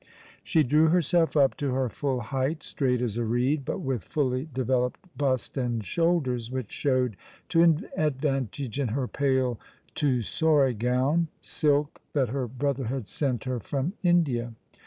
[0.43, 4.49] "She drew herself up to her full height, straight as a reed,' but with fully
[4.51, 7.15] developed bust and shoulders which showed
[7.49, 9.59] to advantage in her pale
[9.93, 14.53] tussore gown— silk that her brother had sent her from India.